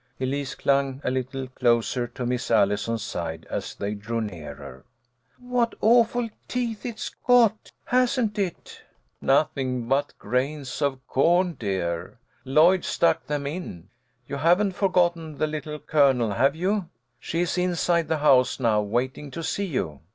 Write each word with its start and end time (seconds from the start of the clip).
Elise 0.19 0.55
clung 0.55 0.99
a 1.03 1.11
little 1.11 1.47
closer 1.47 2.07
to 2.07 2.25
Miss 2.25 2.49
Allison's 2.49 3.03
side 3.03 3.45
as 3.51 3.75
they 3.75 3.93
drew 3.93 4.19
nearer. 4.19 4.83
"What 5.37 5.75
awful 5.79 6.27
teeth 6.47 6.87
it's 6.87 7.09
got, 7.27 7.71
hasn't 7.85 8.39
it?"" 8.39 8.81
Nothing 9.21 9.87
but 9.87 10.17
grains 10.17 10.81
of 10.81 11.05
corn, 11.05 11.53
dear. 11.53 12.17
Lloyd 12.45 12.83
stuck 12.83 13.27
them 13.27 13.45
in. 13.45 13.89
You 14.27 14.37
haven't 14.37 14.71
forgotten 14.71 15.37
the 15.37 15.45
Little 15.45 15.77
Colonel, 15.77 16.31
have 16.31 16.55
you? 16.55 16.89
She 17.19 17.41
is 17.41 17.55
inside 17.59 18.07
the 18.07 18.17
house 18.17 18.59
now, 18.59 18.81
waiting 18.81 19.29
to 19.29 19.43
see 19.43 19.65
you." 19.67 19.99